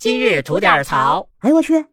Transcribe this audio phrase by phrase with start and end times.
[0.00, 1.28] 今日吐点槽。
[1.40, 1.84] 哎呦我去！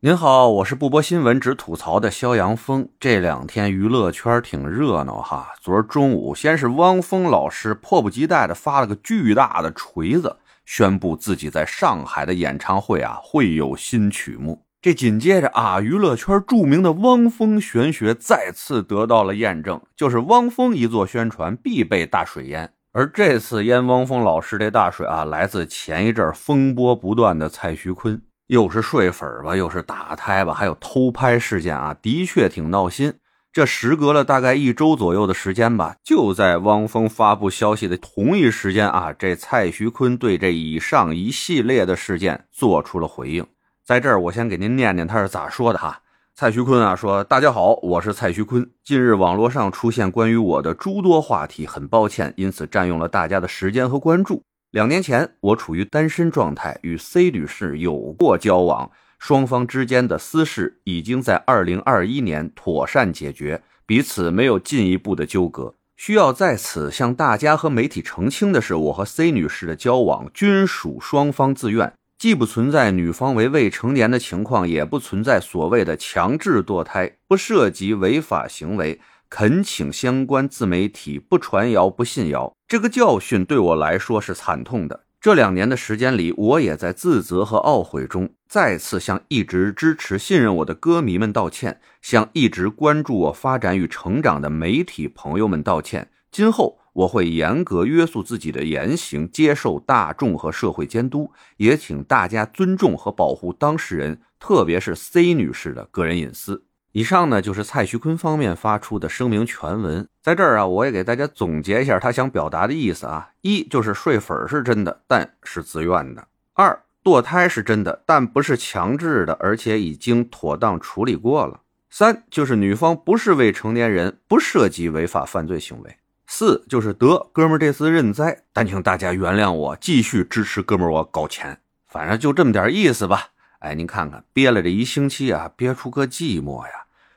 [0.00, 2.88] 您好，我是不播新闻只吐槽的肖阳峰。
[2.98, 5.52] 这两天娱乐圈挺热闹哈。
[5.60, 14.64] 昨儿中午，先是汪峰老师迫不及待的发了个巨大的锤子，宣布自己在上海的演唱会啊会有新曲目。
[14.82, 22.72] 这紧接着啊，娱乐圈著名的汪峰玄学再次得到了验证，就是汪峰一做宣传必备大水淹。
[22.92, 28.20] 而这次淹汪峰老师这大水啊，来自前一阵风波不断的蔡徐坤。
[28.48, 33.14] 又是睡粉吧，又是打胎吧，还有偷拍事件啊，的确挺闹心。
[33.52, 43.46] 这时隔了大概一周左右的时间吧，就在汪峰发布消息的同一时间啊，这蔡徐坤对这以上一系列的事件做出了回应。
[43.84, 46.00] 在这儿，我先给您念念他是咋说的哈。
[46.40, 48.66] 蔡徐坤啊说：“大家好，我是蔡徐坤。
[48.82, 65.74] 近日网络上出现关于我的诸多话题，很抱歉，因此占用了大家的时间和关注。”两年前，我处于单身状态，与 C 女士有过交往，双方之间的私事已经在2021年妥善解决，彼此没有进一步的纠葛。
[65.98, 79.00] 需要在此向大家和媒体澄清的是，我和 C 女士的交往均属双方自愿，既不存在女方为未成年的情况，也不存在所谓的强制堕胎，不涉及违法行为。
[79.30, 82.52] 恳请相关自媒体不传谣、不信谣。
[82.68, 85.04] 这个教训对我来说是惨痛的。
[85.18, 96.10] 这两年的时间里，我也在自责和懊悔中，再次向一直支持、信任我的歌迷们道歉，向一直关注我发展与成长的媒体朋友们道歉。
[96.30, 106.64] 今后我会严格约束自己的言行，接受大众和社会监督，也请大家尊重和保护当事人，特别是 C 女士的个人隐私。
[106.92, 116.22] 以上呢就是蔡徐坤方面发出的声明全文，在这儿啊，我也给大家总结一下他想表达的意思啊：一就是睡粉是真的，但是自愿的；
[116.54, 125.92] 二堕胎是真的，但不是强制的，而且已经妥当处理过了；三就是女方不是未成年人，不涉及违法犯罪行为；
[126.32, 131.58] 四就是得哥们儿这次认栽，但请大家原谅我，继续支持哥们儿我搞钱，
[131.88, 133.30] 反正就这么点意思吧。
[133.58, 136.72] 哎，您看看，憋了这一星期啊，憋出个寂寞呀。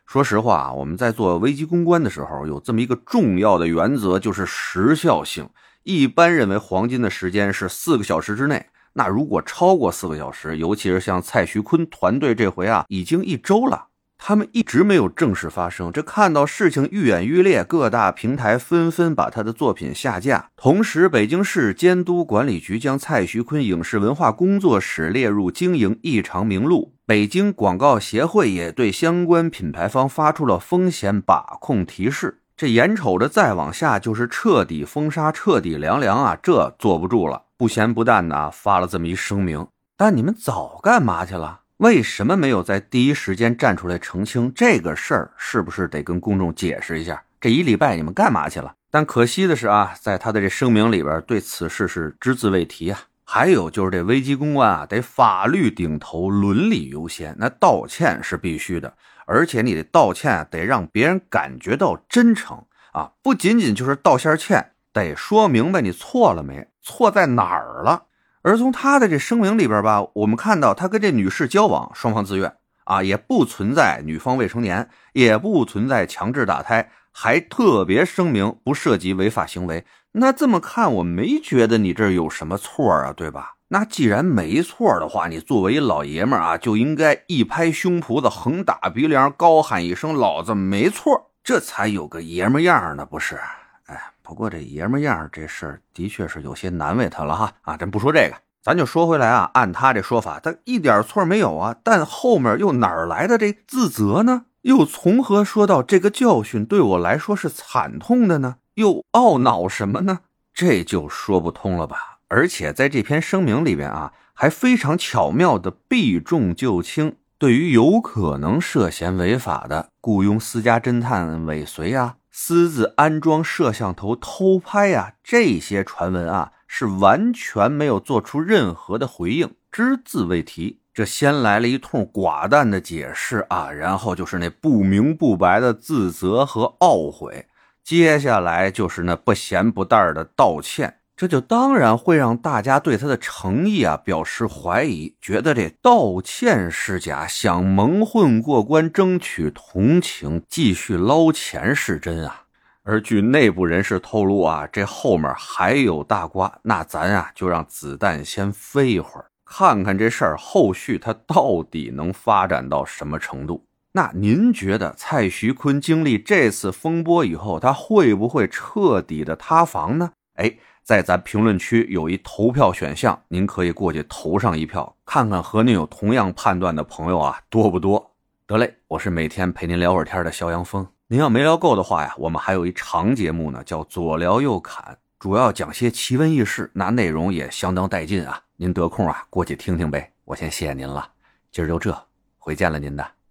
[0.08, 5.48] 说实话啊，我们在做危机公关的时候，有这么一个重要的原则，就是时效性。
[5.84, 13.90] 一般认为黄金的时间是四个小时之内，那如果超过四个小时，尤其是像蔡徐坤团队这回啊，已经一周了。
[14.26, 20.48] 他们一直没有正式发声，这看到事情愈演愈烈，各大平台纷纷把他的作品下架。
[20.56, 26.94] 同时，北京市监督管理局将蔡徐坤影视文化工作室列入经营异常名录。
[27.06, 32.40] 北京广告协会也对相关品牌方发出了风险把控提示。
[32.56, 39.68] 这眼瞅着再往下就是彻底封杀、彻底凉凉啊，这坐不住了，不咸不淡的发了这么一声明。
[39.98, 41.63] 但你们早干嘛去了？
[41.84, 45.32] 为什么没有在第一时间站出来澄清这个事儿？
[45.36, 47.22] 是不是得跟公众解释一下？
[47.42, 48.74] 这一礼拜你们干嘛去了？
[48.90, 53.02] 但可惜的是啊，在他的这声明里边，对此事是只字未提啊。
[53.26, 57.36] 还有就是这危机公关啊，得法律顶头，伦理优先。
[57.38, 58.94] 那道歉是必须的，
[59.26, 68.04] 而且你的道歉得让别人感觉到真诚啊，不仅仅就是道下歉，得说明白你错了没，错在哪儿了。
[68.44, 79.86] 而从他的这声明里边吧，我们看到他跟这女士交往，双方自愿啊，也不存在女方未成年，也不存在强制打胎，还特别声明不涉及违法行为。
[80.12, 83.56] 那这么看，我没觉得你这有什么错啊，对吧？
[83.70, 93.40] 那既然没错的话，你作为一老爷们啊，就应该一拍胸脯子，横打鼻梁，高喊一声“老子没错”，这才有个爷们样呢，不是？
[93.88, 97.76] 哎不过这爷们样这事儿的确是有些难为他了哈啊！
[97.78, 99.52] 咱不说这个，咱就说回来啊。
[99.54, 101.76] 按他这说法，他一点错没有啊。
[101.84, 104.46] 但后面又哪儿来的这自责呢？
[104.62, 108.56] 又从何说到这个教训对我来说是惨痛的呢？
[108.76, 110.20] 又懊恼什么呢？
[110.54, 112.20] 这就说不通了吧？
[112.30, 122.16] 而且在这篇声明里边啊，还非常巧妙的避重就轻，对于有可能涉嫌违法的雇佣私家侦探尾随啊。
[122.36, 130.80] 私自安装摄像头偷拍呀，这些传闻啊是完全没有做出任何的回应，只字未提。
[130.96, 137.46] 这先来了一通寡淡的解释啊，然后就是那不明不白的自责和懊悔，
[137.84, 141.02] 接下来就是那不咸不淡的道歉。
[141.24, 152.42] 这就当然会让大家对他的诚意啊表示怀疑，觉得这道歉是假，想蒙混过关争取同情，继续捞钱是真啊！
[152.84, 163.66] 而据内部人士透露啊，这后面还有大瓜，那咱啊就让子弹先飞一会儿，看看这事儿后续它到底能发展到什么程度。
[163.94, 170.12] 那您觉得蔡徐坤经历这次风波以后，他会不会彻底的塌房呢？
[170.36, 170.52] 哎，
[170.84, 178.12] 在咱评论区有一投票选项，您可以过去投上一票，看看和您有同样判断的朋友啊多不多。
[178.46, 180.86] 得嘞，我是每天陪您聊会儿天的肖阳峰。
[181.08, 188.42] 您要没聊够的话呀，我们还有一长节目呢，叫左聊右侃，主要讲些奇闻异事，那内容也相当带劲啊。
[188.58, 190.12] 您得空啊，过去听听呗。
[190.26, 191.10] 我先谢谢您了，
[191.50, 191.98] 今儿就这，
[192.38, 193.23] 回见了您的。